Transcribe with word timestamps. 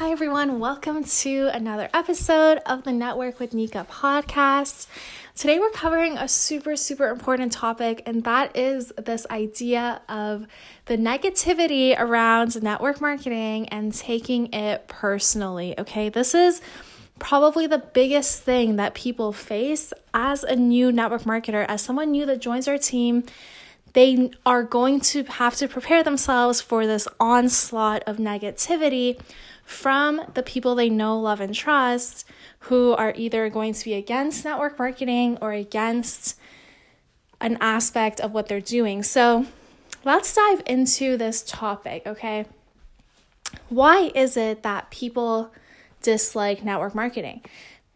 Hi, 0.00 0.12
everyone. 0.12 0.60
Welcome 0.60 1.04
to 1.04 1.50
another 1.52 1.90
episode 1.92 2.62
of 2.64 2.84
the 2.84 2.90
Network 2.90 3.38
with 3.38 3.52
Nika 3.52 3.86
podcast. 3.90 4.86
Today, 5.34 5.58
we're 5.58 5.68
covering 5.72 6.16
a 6.16 6.26
super, 6.26 6.74
super 6.74 7.08
important 7.08 7.52
topic, 7.52 8.02
and 8.06 8.24
that 8.24 8.56
is 8.56 8.94
this 8.96 9.26
idea 9.30 10.00
of 10.08 10.46
the 10.86 10.96
negativity 10.96 11.94
around 12.00 12.62
network 12.62 13.02
marketing 13.02 13.68
and 13.68 13.92
taking 13.92 14.50
it 14.54 14.88
personally. 14.88 15.78
Okay, 15.78 16.08
this 16.08 16.34
is 16.34 16.62
probably 17.18 17.66
the 17.66 17.76
biggest 17.76 18.42
thing 18.42 18.76
that 18.76 18.94
people 18.94 19.34
face 19.34 19.92
as 20.14 20.44
a 20.44 20.56
new 20.56 20.90
network 20.90 21.24
marketer, 21.24 21.66
as 21.68 21.82
someone 21.82 22.10
new 22.10 22.24
that 22.24 22.40
joins 22.40 22.66
our 22.66 22.78
team 22.78 23.24
they 23.92 24.30
are 24.46 24.62
going 24.62 25.00
to 25.00 25.24
have 25.24 25.56
to 25.56 25.66
prepare 25.66 26.04
themselves 26.04 26.60
for 26.60 26.86
this 26.86 27.08
onslaught 27.18 28.02
of 28.06 28.18
negativity 28.18 29.18
from 29.70 30.20
the 30.34 30.42
people 30.42 30.74
they 30.74 30.90
know, 30.90 31.18
love, 31.18 31.40
and 31.40 31.54
trust 31.54 32.26
who 32.60 32.92
are 32.92 33.14
either 33.16 33.48
going 33.48 33.72
to 33.72 33.84
be 33.84 33.94
against 33.94 34.44
network 34.44 34.78
marketing 34.78 35.38
or 35.40 35.52
against 35.52 36.38
an 37.40 37.56
aspect 37.60 38.20
of 38.20 38.32
what 38.32 38.48
they're 38.48 38.60
doing. 38.60 39.02
So 39.02 39.46
let's 40.04 40.34
dive 40.34 40.62
into 40.66 41.16
this 41.16 41.42
topic, 41.42 42.02
okay? 42.06 42.46
Why 43.68 44.10
is 44.14 44.36
it 44.36 44.62
that 44.62 44.90
people 44.90 45.52
dislike 46.02 46.64
network 46.64 46.94
marketing? 46.94 47.42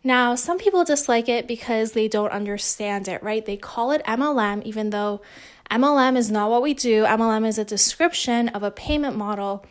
Now, 0.03 0.35
some 0.35 0.59
people 0.59 0.85
dislike 0.85 1.29
it 1.29 1.49
because 1.49 1.93
they 1.93 2.09
don't 2.09 2.31
understand 2.31 3.09
it, 3.09 3.23
right? 3.23 3.45
They 3.45 3.57
call 3.57 3.91
it 3.91 4.05
MLM, 4.05 4.63
even 4.63 4.91
though 4.91 5.23
MLM 5.71 6.17
is 6.17 6.31
not 6.31 6.51
what 6.51 6.63
we 6.63 6.75
do. 6.75 7.05
MLM 7.05 7.47
is 7.47 7.59
a 7.59 7.65
description 7.65 8.49
of 8.51 8.63
a 8.63 8.71
payment 8.71 9.17
model, 9.17 9.65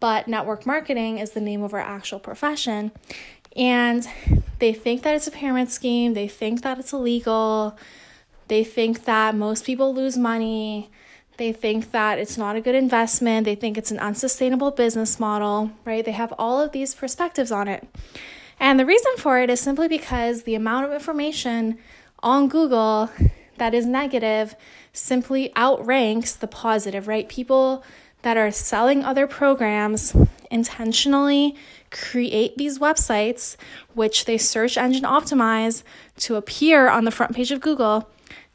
but 0.00 0.26
network 0.26 0.66
marketing 0.66 1.18
is 1.18 1.30
the 1.32 1.40
name 1.40 1.62
of 1.62 1.72
our 1.72 1.80
actual 1.80 2.18
profession. 2.18 2.90
And 3.56 4.06
they 4.58 4.72
think 4.72 5.02
that 5.02 5.14
it's 5.14 5.26
a 5.26 5.30
pyramid 5.30 5.70
scheme, 5.70 6.14
they 6.14 6.28
think 6.28 6.62
that 6.62 6.78
it's 6.78 6.92
illegal, 6.92 7.76
they 8.48 8.64
think 8.64 9.04
that 9.04 9.36
most 9.36 9.64
people 9.64 9.94
lose 9.94 10.16
money. 10.16 10.90
They 11.36 11.52
think 11.52 11.92
that 11.92 12.18
it's 12.18 12.36
not 12.36 12.56
a 12.56 12.60
good 12.60 12.74
investment. 12.74 13.44
They 13.44 13.54
think 13.54 13.78
it's 13.78 13.92
an 13.92 13.98
unsustainable 13.98 14.72
business 14.72 15.20
model, 15.20 15.70
right? 15.86 16.04
They 16.04 16.10
have 16.10 16.34
all 16.36 16.60
of 16.60 16.72
these 16.72 16.94
perspectives 16.94 17.52
on 17.52 17.68
it. 17.68 17.86
And 18.58 18.78
the 18.78 18.84
reason 18.84 19.12
for 19.16 19.38
it 19.38 19.48
is 19.48 19.60
simply 19.60 19.88
because 19.88 20.42
the 20.42 20.54
amount 20.54 20.84
of 20.84 20.92
information 20.92 21.78
on 22.24 22.48
Google 22.48 23.08
that 23.56 23.72
is 23.72 23.86
negative 23.86 24.54
simply 24.92 25.54
outranks 25.56 26.34
the 26.34 26.48
positive, 26.48 27.06
right? 27.06 27.28
People 27.28 27.84
that 28.22 28.36
are 28.36 28.50
selling 28.50 29.04
other 29.04 29.26
programs 29.26 30.14
intentionally 30.50 31.56
create 31.90 32.56
these 32.56 32.78
websites, 32.78 33.56
which 33.94 34.24
they 34.24 34.38
search 34.38 34.76
engine 34.76 35.04
optimize 35.04 35.82
to 36.18 36.36
appear 36.36 36.88
on 36.88 37.04
the 37.04 37.10
front 37.10 37.34
page 37.34 37.50
of 37.50 37.60
Google, 37.60 38.08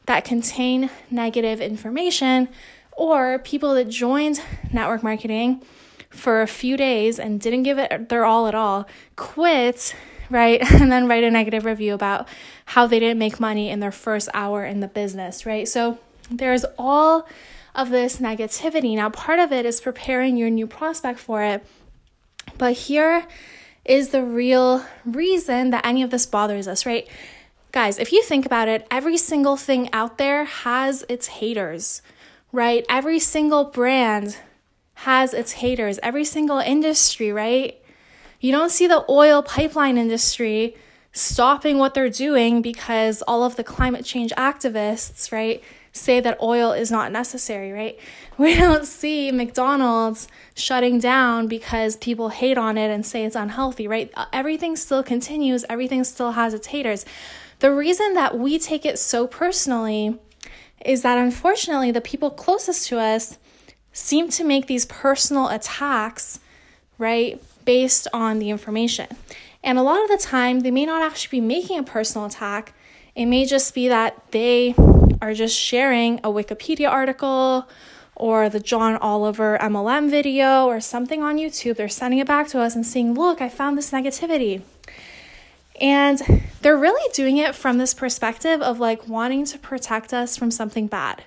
that 0.06 0.24
contain 0.24 0.90
negative 1.10 1.60
information, 1.60 2.48
or 2.92 3.38
people 3.40 3.74
that 3.74 3.88
joined 3.88 4.40
network 4.72 5.02
marketing 5.02 5.62
for 6.10 6.40
a 6.40 6.46
few 6.46 6.76
days 6.76 7.18
and 7.18 7.40
didn't 7.40 7.64
give 7.64 7.78
it 7.78 8.08
their 8.08 8.24
all 8.24 8.46
at 8.46 8.54
all, 8.54 8.86
quit 9.16 9.94
right? 10.30 10.60
And 10.72 10.90
then 10.92 11.08
write 11.08 11.24
a 11.24 11.30
negative 11.30 11.64
review 11.64 11.94
about 11.94 12.28
how 12.66 12.86
they 12.86 12.98
didn't 12.98 13.18
make 13.18 13.40
money 13.40 13.70
in 13.70 13.80
their 13.80 13.92
first 13.92 14.28
hour 14.34 14.64
in 14.64 14.80
the 14.80 14.88
business, 14.88 15.46
right? 15.46 15.66
So 15.66 15.98
there's 16.30 16.64
all 16.78 17.28
of 17.74 17.90
this 17.90 18.18
negativity. 18.18 18.96
Now, 18.96 19.10
part 19.10 19.38
of 19.38 19.52
it 19.52 19.66
is 19.66 19.80
preparing 19.80 20.36
your 20.36 20.50
new 20.50 20.66
prospect 20.66 21.18
for 21.18 21.42
it. 21.42 21.64
But 22.58 22.72
here 22.72 23.26
is 23.84 24.08
the 24.08 24.22
real 24.22 24.84
reason 25.04 25.70
that 25.70 25.86
any 25.86 26.02
of 26.02 26.10
this 26.10 26.26
bothers 26.26 26.66
us, 26.66 26.86
right? 26.86 27.06
Guys, 27.72 27.98
if 27.98 28.12
you 28.12 28.22
think 28.22 28.46
about 28.46 28.68
it, 28.68 28.86
every 28.90 29.16
single 29.16 29.56
thing 29.56 29.92
out 29.92 30.18
there 30.18 30.44
has 30.44 31.04
its 31.08 31.26
haters, 31.26 32.00
right? 32.50 32.84
Every 32.88 33.18
single 33.18 33.64
brand 33.64 34.38
has 34.94 35.34
its 35.34 35.52
haters, 35.52 36.00
every 36.02 36.24
single 36.24 36.58
industry, 36.58 37.30
right? 37.30 37.78
You 38.40 38.52
don't 38.52 38.70
see 38.70 38.86
the 38.86 39.04
oil 39.10 39.42
pipeline 39.42 39.98
industry 39.98 40.74
stopping 41.12 41.78
what 41.78 41.94
they're 41.94 42.10
doing 42.10 42.62
because 42.62 43.22
all 43.22 43.44
of 43.44 43.56
the 43.56 43.64
climate 43.64 44.04
change 44.04 44.32
activists, 44.36 45.30
right, 45.32 45.62
say 45.96 46.20
that 46.20 46.40
oil 46.40 46.72
is 46.72 46.90
not 46.90 47.12
necessary, 47.12 47.72
right? 47.72 47.98
We 48.38 48.54
don't 48.54 48.84
see 48.84 49.32
McDonald's 49.32 50.28
shutting 50.54 50.98
down 50.98 51.46
because 51.46 51.96
people 51.96 52.28
hate 52.28 52.58
on 52.58 52.76
it 52.76 52.90
and 52.90 53.04
say 53.04 53.24
it's 53.24 53.34
unhealthy, 53.34 53.88
right? 53.88 54.10
Uh, 54.14 54.26
everything 54.30 54.76
still 54.76 55.02
continues, 55.02 55.64
everything 55.70 56.04
still 56.04 56.32
has 56.32 56.52
its 56.52 56.66
haters. 56.66 57.06
The 57.60 57.72
reason 57.72 58.12
that 58.12 58.38
we 58.38 58.58
take 58.58 58.84
it 58.84 58.98
so 58.98 59.26
personally 59.26 60.18
is 60.84 61.00
that 61.00 61.16
unfortunately 61.16 61.90
the 61.90 62.02
people 62.02 62.30
closest 62.30 62.86
to 62.88 62.98
us 62.98 63.38
seem 63.94 64.28
to 64.28 64.44
make 64.44 64.66
these 64.66 64.84
personal 64.84 65.48
attacks, 65.48 66.38
right? 66.98 67.40
based 67.66 68.08
on 68.14 68.38
the 68.38 68.48
information. 68.48 69.08
And 69.62 69.76
a 69.76 69.82
lot 69.82 70.02
of 70.02 70.08
the 70.08 70.16
time, 70.16 70.60
they 70.60 70.70
may 70.70 70.86
not 70.86 71.02
actually 71.02 71.40
be 71.40 71.46
making 71.46 71.78
a 71.78 71.82
personal 71.82 72.26
attack. 72.26 72.72
It 73.14 73.26
may 73.26 73.44
just 73.44 73.74
be 73.74 73.88
that 73.88 74.30
they 74.30 74.74
are 75.20 75.34
just 75.34 75.58
sharing 75.58 76.18
a 76.18 76.28
Wikipedia 76.28 76.90
article 76.90 77.68
or 78.14 78.48
the 78.48 78.60
John 78.60 78.96
Oliver 78.96 79.58
MLM 79.60 80.10
video 80.10 80.66
or 80.66 80.80
something 80.80 81.22
on 81.22 81.36
YouTube. 81.36 81.76
They're 81.76 81.88
sending 81.88 82.18
it 82.18 82.26
back 82.26 82.48
to 82.48 82.60
us 82.60 82.74
and 82.74 82.86
saying, 82.86 83.14
Look, 83.14 83.40
I 83.40 83.48
found 83.48 83.76
this 83.76 83.90
negativity. 83.90 84.62
And 85.80 86.42
they're 86.62 86.76
really 86.76 87.12
doing 87.12 87.36
it 87.36 87.54
from 87.54 87.78
this 87.78 87.92
perspective 87.92 88.62
of 88.62 88.80
like 88.80 89.06
wanting 89.06 89.44
to 89.46 89.58
protect 89.58 90.14
us 90.14 90.36
from 90.36 90.50
something 90.50 90.86
bad. 90.86 91.24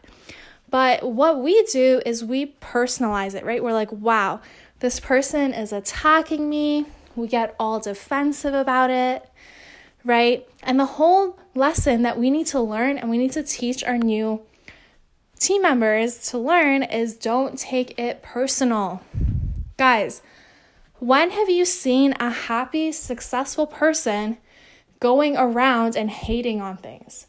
But 0.70 1.04
what 1.04 1.42
we 1.42 1.64
do 1.72 2.02
is 2.06 2.24
we 2.24 2.54
personalize 2.62 3.36
it, 3.36 3.44
right? 3.44 3.64
We're 3.64 3.74
like, 3.74 3.92
wow, 3.92 4.42
this 4.80 5.00
person 5.00 5.54
is 5.54 5.72
attacking 5.72 6.50
me. 6.50 6.86
We 7.16 7.28
get 7.28 7.56
all 7.60 7.80
defensive 7.80 8.54
about 8.54 8.90
it, 8.90 9.30
right? 10.04 10.48
And 10.64 10.80
the 10.80 10.86
whole 10.86 11.40
lesson 11.56 12.04
that 12.04 12.18
we 12.18 12.30
need 12.30 12.48
to 12.48 12.60
learn 12.60 12.98
and 12.98 13.10
we 13.10 13.18
need 13.18 13.32
to 13.34 13.44
teach 13.44 13.84
our 13.84 13.98
new 13.98 14.42
team 15.40 15.62
members 15.62 16.30
to 16.30 16.38
learn 16.38 16.84
is 16.84 17.16
don't 17.16 17.58
take 17.58 17.98
it 18.00 18.22
personal. 18.22 19.02
Guys, 19.78 20.22
when 21.00 21.32
have 21.32 21.50
you 21.50 21.64
seen 21.64 22.14
a 22.20 22.30
happy, 22.30 22.92
successful 22.92 23.66
person 23.66 24.38
going 25.00 25.38
around 25.38 25.96
and 25.96 26.10
hating 26.10 26.60
on 26.62 26.76
things, 26.78 27.28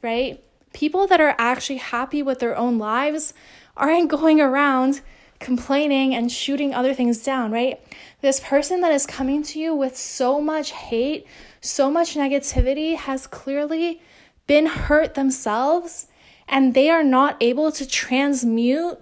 right? 0.00 0.42
People 0.72 1.06
that 1.06 1.20
are 1.20 1.34
actually 1.38 1.76
happy 1.76 2.22
with 2.22 2.38
their 2.38 2.56
own 2.56 2.78
lives 2.78 3.34
aren't 3.76 4.10
going 4.10 4.40
around 4.40 5.02
complaining 5.38 6.14
and 6.14 6.32
shooting 6.32 6.72
other 6.72 6.94
things 6.94 7.22
down, 7.22 7.50
right? 7.50 7.80
This 8.22 8.38
person 8.38 8.80
that 8.82 8.92
is 8.92 9.04
coming 9.04 9.42
to 9.42 9.58
you 9.58 9.74
with 9.74 9.96
so 9.96 10.40
much 10.40 10.70
hate, 10.70 11.26
so 11.60 11.90
much 11.90 12.14
negativity 12.14 12.96
has 12.96 13.26
clearly 13.26 14.00
been 14.46 14.66
hurt 14.66 15.14
themselves 15.14 16.06
and 16.46 16.72
they 16.72 16.88
are 16.88 17.02
not 17.02 17.36
able 17.40 17.72
to 17.72 17.84
transmute 17.84 19.00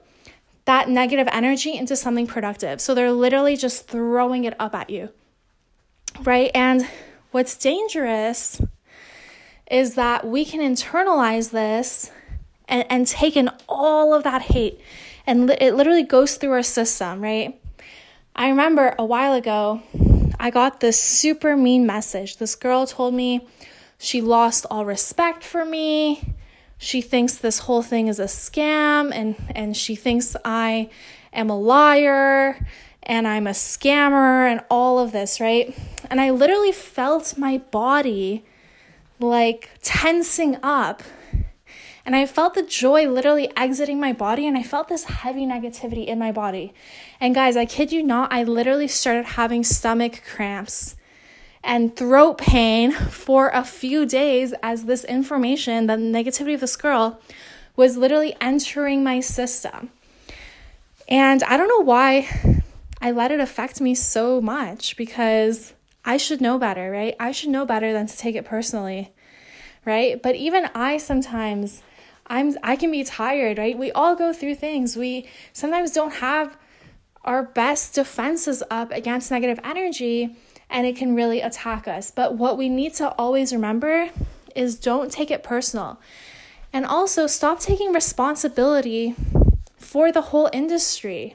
that 0.65 0.89
negative 0.89 1.29
energy 1.33 1.77
into 1.77 1.97
something 1.97 2.27
productive. 2.27 2.81
So 2.81 2.95
they're 2.95 3.13
literally 3.13 3.57
just 3.59 3.87
throwing 3.87 4.45
it 4.45 4.55
up 4.59 4.75
at 4.75 4.89
you, 4.89 5.11
right? 6.23 6.51
And 6.55 6.89
what's 7.31 7.57
dangerous 7.57 8.63
is 9.71 9.97
that 9.97 10.27
we 10.27 10.47
can 10.47 10.61
internalize 10.61 11.51
this 11.51 12.11
and, 12.67 12.87
and 12.89 13.07
take 13.07 13.37
in 13.37 13.51
all 13.69 14.15
of 14.15 14.23
that 14.23 14.43
hate 14.43 14.81
and 15.27 15.47
li- 15.47 15.59
it 15.61 15.75
literally 15.75 16.05
goes 16.05 16.37
through 16.37 16.53
our 16.53 16.63
system, 16.63 17.21
right? 17.21 17.60
I 18.35 18.49
remember 18.49 18.95
a 18.99 19.05
while 19.05 19.35
ago, 19.35 19.83
I 20.39 20.51
got 20.51 20.81
this 20.81 20.99
super 20.99 21.57
mean 21.57 21.87
message. 21.87 22.39
This 22.39 22.55
girl 22.55 22.87
told 22.87 23.13
me 23.15 23.47
she 23.99 24.21
lost 24.23 24.65
all 24.71 24.85
respect 24.85 25.45
for 25.45 25.65
me. 25.65 26.35
She 26.79 27.03
thinks 27.03 27.37
this 27.37 27.61
whole 27.61 27.83
thing 27.83 28.09
is 28.09 28.19
a 28.19 28.25
scam 28.25 29.11
and 29.13 29.37
and 29.55 29.77
she 29.77 29.95
thinks 29.95 30.35
I 30.45 30.89
am 31.33 31.51
a 31.51 31.59
liar 31.59 32.67
and 33.03 33.29
I'm 33.29 33.47
a 33.47 33.51
scammer 33.51 34.51
and 34.51 34.63
all 34.71 34.99
of 34.99 35.13
this, 35.13 35.41
right? 35.41 35.77
And 36.09 36.21
I 36.21 36.31
literally 36.31 36.73
felt 36.73 37.37
my 37.37 37.59
body 37.59 38.45
like 39.19 39.71
tensing 39.83 40.57
up 40.63 41.03
and 42.11 42.17
I 42.17 42.27
felt 42.27 42.55
the 42.55 42.65
joy 42.65 43.09
literally 43.09 43.53
exiting 43.57 44.01
my 44.01 44.13
body, 44.13 44.45
and 44.45 44.59
I 44.59 44.65
felt 44.65 44.89
this 44.89 45.05
heavy 45.05 45.47
negativity 45.47 46.07
in 46.07 46.19
my 46.19 46.33
body. 46.33 46.75
And 47.21 47.37
guys, 47.37 47.57
I 47.57 47.67
kid 47.67 47.93
you 47.93 48.03
not, 48.03 48.33
I 48.33 48.43
literally 48.43 48.89
started 48.89 49.25
having 49.25 49.63
stomach 49.63 50.25
cramps 50.29 50.97
and 51.63 51.95
throat 51.95 52.37
pain 52.37 52.91
for 52.91 53.51
a 53.51 53.63
few 53.63 54.07
days 54.07 54.53
as 54.61 54.87
this 54.87 55.05
information, 55.05 55.87
the 55.87 55.93
negativity 55.95 56.55
of 56.55 56.61
this 56.61 56.75
girl, 56.77 57.21
was 57.77 57.97
literally 57.97 58.35
entering 58.41 59.05
my 59.05 59.21
system. 59.21 59.91
And 61.09 61.45
I 61.45 61.57
don't 61.57 61.69
know 61.69 61.85
why 61.85 62.63
I 63.01 63.13
let 63.13 63.31
it 63.31 63.39
affect 63.39 63.81
me 63.81 63.95
so 63.95 64.41
much 64.41 64.97
because 64.97 65.75
I 66.05 66.17
should 66.17 66.41
know 66.41 66.59
better, 66.59 66.91
right? 66.91 67.15
I 67.21 67.31
should 67.31 67.51
know 67.51 67.65
better 67.65 67.93
than 67.93 68.09
to 68.09 68.19
take 68.19 68.35
it 68.35 68.45
personally, 68.45 69.13
right? 69.85 70.21
But 70.21 70.35
even 70.35 70.69
I 70.75 70.97
sometimes 70.97 71.85
I'm 72.31 72.57
I 72.63 72.77
can 72.77 72.93
be 72.93 73.03
tired, 73.05 73.59
right? 73.59 73.77
We 73.77 73.91
all 73.91 74.15
go 74.15 74.33
through 74.33 74.55
things. 74.55 74.97
We 74.97 75.29
sometimes 75.53 75.91
don't 75.91 76.15
have 76.15 76.57
our 77.25 77.43
best 77.43 77.95
defenses 77.95 78.63
up 78.71 78.93
against 78.93 79.31
negative 79.31 79.59
energy 79.63 80.37
and 80.71 80.87
it 80.87 80.97
can 80.97 81.15
really 81.15 81.41
attack 81.41 81.89
us. 81.89 82.11
But 82.11 82.37
what 82.37 82.57
we 82.57 82.69
need 82.69 82.95
to 82.95 83.11
always 83.19 83.53
remember 83.53 84.11
is 84.55 84.79
don't 84.79 85.11
take 85.11 85.31
it 85.31 85.43
personal. 85.43 86.01
And 86.73 86.87
also 86.87 87.27
stop 87.27 87.59
taking 87.59 87.93
responsibility 87.93 89.17
for 89.77 90.13
the 90.13 90.23
whole 90.23 90.49
industry. 90.53 91.35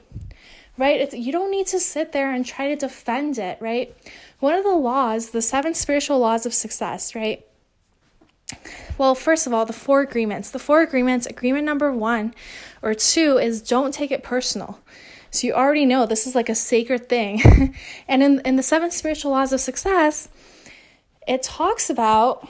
Right? 0.78 1.00
It's, 1.00 1.14
you 1.14 1.30
don't 1.30 1.50
need 1.50 1.66
to 1.68 1.80
sit 1.80 2.12
there 2.12 2.32
and 2.32 2.44
try 2.44 2.68
to 2.68 2.76
defend 2.76 3.38
it, 3.38 3.58
right? 3.60 3.94
One 4.40 4.54
of 4.54 4.64
the 4.64 4.74
laws, 4.74 5.30
the 5.30 5.40
seven 5.40 5.72
spiritual 5.74 6.18
laws 6.18 6.44
of 6.44 6.52
success, 6.52 7.14
right? 7.14 7.46
Well, 8.98 9.14
first 9.14 9.46
of 9.46 9.52
all, 9.52 9.66
the 9.66 9.72
four 9.72 10.00
agreements. 10.00 10.50
The 10.50 10.58
four 10.58 10.80
agreements, 10.80 11.26
agreement 11.26 11.64
number 11.64 11.92
one 11.92 12.34
or 12.82 12.94
two 12.94 13.38
is 13.38 13.60
don't 13.60 13.92
take 13.92 14.10
it 14.10 14.22
personal. 14.22 14.80
So 15.30 15.46
you 15.46 15.52
already 15.52 15.84
know 15.84 16.06
this 16.06 16.26
is 16.26 16.34
like 16.34 16.48
a 16.48 16.54
sacred 16.54 17.08
thing. 17.08 17.74
and 18.08 18.22
in, 18.22 18.40
in 18.44 18.56
the 18.56 18.62
seven 18.62 18.90
spiritual 18.90 19.32
laws 19.32 19.52
of 19.52 19.60
success, 19.60 20.28
it 21.26 21.42
talks 21.42 21.90
about 21.90 22.48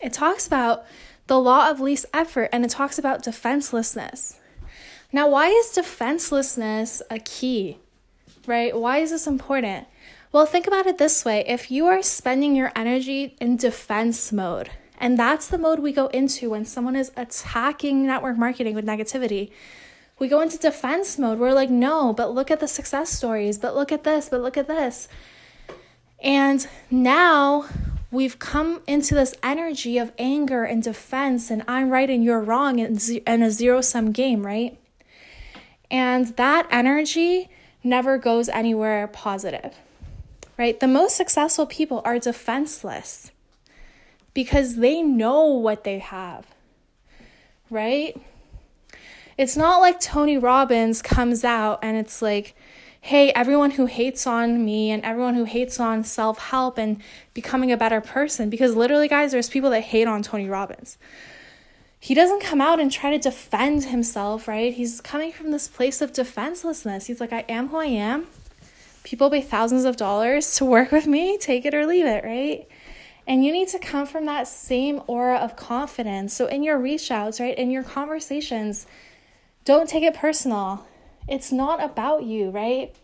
it 0.00 0.12
talks 0.12 0.46
about 0.46 0.84
the 1.26 1.38
law 1.38 1.70
of 1.70 1.78
least 1.80 2.06
effort 2.12 2.48
and 2.52 2.64
it 2.64 2.70
talks 2.70 2.98
about 2.98 3.22
defenselessness. 3.22 4.38
Now, 5.12 5.28
why 5.28 5.48
is 5.48 5.70
defenselessness 5.70 7.02
a 7.10 7.18
key? 7.18 7.78
Right? 8.46 8.76
Why 8.76 8.98
is 8.98 9.10
this 9.10 9.26
important? 9.26 9.86
Well, 10.32 10.46
think 10.46 10.66
about 10.66 10.86
it 10.86 10.96
this 10.96 11.24
way 11.24 11.44
if 11.46 11.70
you 11.70 11.86
are 11.86 12.02
spending 12.02 12.56
your 12.56 12.72
energy 12.74 13.36
in 13.40 13.56
defense 13.56 14.32
mode, 14.32 14.70
and 15.02 15.18
that's 15.18 15.48
the 15.48 15.58
mode 15.58 15.80
we 15.80 15.90
go 15.92 16.06
into 16.06 16.50
when 16.50 16.64
someone 16.64 16.94
is 16.94 17.10
attacking 17.16 18.06
network 18.06 18.38
marketing 18.38 18.76
with 18.76 18.86
negativity. 18.86 19.50
We 20.20 20.28
go 20.28 20.40
into 20.40 20.56
defense 20.56 21.18
mode. 21.18 21.40
We're 21.40 21.52
like, 21.52 21.70
no, 21.70 22.12
but 22.12 22.32
look 22.32 22.52
at 22.52 22.60
the 22.60 22.68
success 22.68 23.10
stories, 23.10 23.58
but 23.58 23.74
look 23.74 23.90
at 23.90 24.04
this, 24.04 24.28
but 24.28 24.40
look 24.40 24.56
at 24.56 24.68
this. 24.68 25.08
And 26.22 26.64
now 26.88 27.66
we've 28.12 28.38
come 28.38 28.80
into 28.86 29.16
this 29.16 29.34
energy 29.42 29.98
of 29.98 30.12
anger 30.18 30.62
and 30.62 30.84
defense, 30.84 31.50
and 31.50 31.64
I'm 31.66 31.90
right 31.90 32.08
and 32.08 32.22
you're 32.22 32.40
wrong, 32.40 32.78
and, 32.78 33.42
a 33.42 33.50
zero 33.50 33.80
sum 33.80 34.12
game, 34.12 34.46
right? 34.46 34.78
And 35.90 36.28
that 36.36 36.68
energy 36.70 37.50
never 37.82 38.18
goes 38.18 38.48
anywhere 38.48 39.08
positive 39.08 39.74
right? 40.58 40.78
The 40.78 40.86
most 40.86 41.16
successful 41.16 41.66
people 41.66 42.02
are 42.04 42.18
defenseless 42.18 43.32
because 44.34 44.76
they 44.76 45.02
know 45.02 45.44
what 45.46 45.84
they 45.84 45.98
have, 45.98 46.46
right? 47.70 48.20
It's 49.38 49.56
not 49.56 49.80
like 49.80 50.00
Tony 50.00 50.38
Robbins 50.38 51.02
comes 51.02 51.44
out 51.44 51.78
and 51.82 51.96
it's 51.96 52.22
like, 52.22 52.54
hey, 53.00 53.32
everyone 53.32 53.72
who 53.72 53.86
hates 53.86 54.26
on 54.26 54.64
me 54.64 54.90
and 54.90 55.02
everyone 55.04 55.34
who 55.34 55.44
hates 55.44 55.80
on 55.80 56.04
self 56.04 56.38
help 56.38 56.78
and 56.78 57.02
becoming 57.34 57.72
a 57.72 57.76
better 57.76 58.00
person, 58.00 58.48
because 58.48 58.76
literally, 58.76 59.08
guys, 59.08 59.32
there's 59.32 59.48
people 59.48 59.70
that 59.70 59.80
hate 59.80 60.06
on 60.06 60.22
Tony 60.22 60.48
Robbins. 60.48 60.98
He 61.98 62.14
doesn't 62.14 62.42
come 62.42 62.60
out 62.60 62.80
and 62.80 62.90
try 62.90 63.10
to 63.10 63.18
defend 63.18 63.84
himself, 63.84 64.48
right? 64.48 64.72
He's 64.72 65.00
coming 65.00 65.32
from 65.32 65.50
this 65.50 65.68
place 65.68 66.00
of 66.00 66.12
defenselessness. 66.12 67.06
He's 67.06 67.20
like, 67.20 67.32
I 67.32 67.44
am 67.48 67.68
who 67.68 67.76
I 67.76 67.86
am. 67.86 68.26
People 69.04 69.30
pay 69.30 69.40
thousands 69.40 69.84
of 69.84 69.96
dollars 69.96 70.54
to 70.56 70.64
work 70.64 70.90
with 70.92 71.06
me, 71.06 71.38
take 71.38 71.64
it 71.64 71.74
or 71.74 71.86
leave 71.86 72.06
it, 72.06 72.24
right? 72.24 72.68
And 73.26 73.44
you 73.44 73.52
need 73.52 73.68
to 73.68 73.78
come 73.78 74.06
from 74.06 74.26
that 74.26 74.48
same 74.48 75.00
aura 75.06 75.36
of 75.36 75.56
confidence. 75.56 76.34
So, 76.34 76.46
in 76.46 76.62
your 76.62 76.78
reach 76.78 77.10
outs, 77.10 77.38
right, 77.38 77.56
in 77.56 77.70
your 77.70 77.84
conversations, 77.84 78.86
don't 79.64 79.88
take 79.88 80.02
it 80.02 80.14
personal. 80.14 80.86
It's 81.28 81.52
not 81.52 81.82
about 81.82 82.24
you, 82.24 82.50
right? 82.50 82.94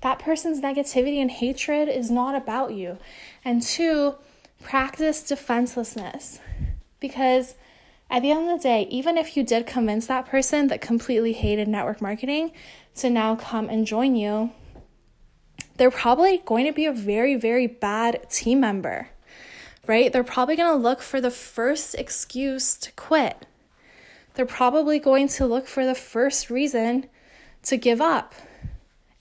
That 0.00 0.18
person's 0.18 0.60
negativity 0.60 1.20
and 1.20 1.30
hatred 1.30 1.88
is 1.88 2.10
not 2.10 2.34
about 2.34 2.72
you. 2.74 2.98
And 3.44 3.62
two, 3.62 4.16
practice 4.62 5.22
defenselessness. 5.22 6.40
Because 6.98 7.54
at 8.10 8.22
the 8.22 8.32
end 8.32 8.50
of 8.50 8.58
the 8.58 8.62
day, 8.62 8.88
even 8.90 9.16
if 9.16 9.36
you 9.36 9.44
did 9.44 9.66
convince 9.66 10.06
that 10.06 10.26
person 10.26 10.66
that 10.68 10.80
completely 10.80 11.32
hated 11.32 11.68
network 11.68 12.00
marketing 12.00 12.50
to 12.96 13.08
now 13.08 13.36
come 13.36 13.68
and 13.68 13.86
join 13.86 14.16
you, 14.16 14.52
they're 15.76 15.90
probably 15.90 16.38
going 16.44 16.66
to 16.66 16.72
be 16.72 16.86
a 16.86 16.92
very, 16.92 17.36
very 17.36 17.66
bad 17.66 18.28
team 18.28 18.60
member, 18.60 19.08
right? 19.86 20.12
They're 20.12 20.24
probably 20.24 20.56
going 20.56 20.72
to 20.72 20.82
look 20.82 21.00
for 21.00 21.20
the 21.20 21.30
first 21.30 21.94
excuse 21.94 22.76
to 22.76 22.92
quit. 22.92 23.46
They're 24.34 24.46
probably 24.46 24.98
going 24.98 25.28
to 25.28 25.46
look 25.46 25.66
for 25.66 25.84
the 25.84 25.94
first 25.94 26.50
reason 26.50 27.06
to 27.64 27.76
give 27.76 28.00
up. 28.00 28.34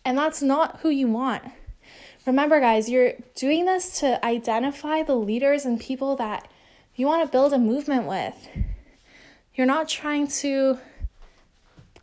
And 0.06 0.18
that's 0.18 0.42
not 0.42 0.80
who 0.82 0.90
you 0.90 1.08
want. 1.08 1.44
Remember, 2.26 2.60
guys, 2.60 2.90
you're 2.90 3.14
doing 3.36 3.66
this 3.66 4.00
to 4.00 4.24
identify 4.24 5.04
the 5.04 5.16
leaders 5.16 5.66
and 5.66 5.80
people 5.80 6.16
that 6.18 6.48
you 6.96 7.08
want 7.08 7.26
to 7.26 7.32
build 7.32 7.54
a 7.54 7.58
movement 7.58 8.06
with. 8.06 8.50
You're 9.56 9.68
not 9.68 9.88
trying 9.88 10.28
to 10.28 10.80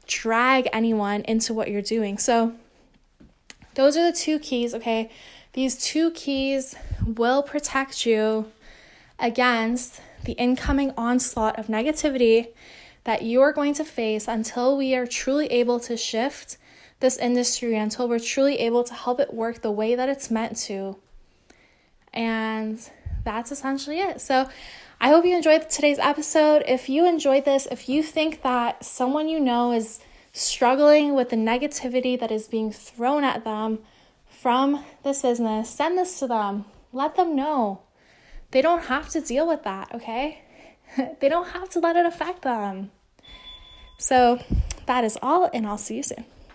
drag 0.07 0.69
anyone 0.73 1.23
into 1.23 1.55
what 1.55 1.71
you're 1.71 1.83
doing. 1.83 2.19
So, 2.19 2.55
those 3.75 3.97
are 3.97 4.11
the 4.11 4.17
two 4.17 4.39
keys, 4.39 4.75
okay? 4.75 5.11
These 5.57 5.79
two 5.79 6.11
keys 6.11 6.75
will 7.03 7.43
protect 7.43 8.05
you 8.05 8.53
against 9.19 10.03
the 10.25 10.33
incoming 10.33 10.93
onslaught 10.99 11.59
of 11.59 11.69
negativity 11.69 12.49
that 13.05 13.23
you 13.23 13.41
are 13.41 13.55
going 13.55 13.73
to 13.73 13.85
face 13.85 14.29
until 14.29 14.77
we 14.77 14.95
are 14.95 15.07
truly 15.07 15.47
able 15.47 15.81
to 15.81 15.97
shift 15.97 16.59
this 17.01 17.17
industry, 17.17 17.75
until 17.75 18.07
we're 18.07 18.19
truly 18.19 18.59
able 18.59 18.85
to 18.85 18.93
help 18.93 19.19
it 19.19 19.33
work 19.33 19.63
the 19.63 19.71
way 19.71 19.95
that 19.95 20.11
it's 20.11 20.31
meant 20.31 20.59
to. 20.59 20.99
And 22.13 22.79
that's 23.25 23.51
essentially 23.51 24.01
it. 24.01 24.21
So, 24.21 24.51
I 25.01 25.09
hope 25.09 25.25
you 25.25 25.35
enjoyed 25.35 25.71
today's 25.71 25.99
episode. 25.99 26.65
If 26.69 26.91
you 26.91 27.09
enjoyed 27.09 27.47
this, 27.47 27.67
if 27.71 27.89
you 27.89 28.03
think 28.03 28.43
that 28.43 28.85
someone 28.85 29.27
you 29.27 29.41
know 29.41 29.73
is 29.73 30.01
struggling 30.35 31.15
with 31.15 31.31
the 31.31 31.37
negativity 31.37 32.21
that 32.21 32.31
is 32.31 32.47
being 32.47 32.71
thrown 32.71 33.25
at 33.25 33.45
them 33.45 33.79
from 34.41 34.85
this 35.03 35.23
business, 35.23 35.71
send 35.71 35.99
this 35.99 36.19
to 36.19 36.27
them. 36.27 36.67
Let 36.93 37.17
them 37.17 37.35
know. 37.35 37.83
They 38.51 38.63
don't 38.63 38.85
have 38.85 39.09
to 39.11 39.21
deal 39.21 39.47
with 39.49 39.65
that, 39.65 39.95
okay? 39.95 40.43
they 41.21 41.29
don't 41.29 41.49
have 41.49 41.69
to 41.71 41.81
let 41.81 41.97
it 41.97 42.07
affect 42.07 42.43
them. 42.43 42.91
So 43.99 44.39
that 44.87 45.05
is 45.05 45.19
all, 45.23 45.51
and 45.53 45.67
I'll 45.67 45.79
see 45.79 45.97
you 45.97 46.03
soon. 46.03 46.25